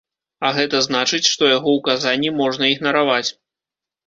[0.47, 3.29] А гэта значыць, што яго ўказанні можна ігнараваць.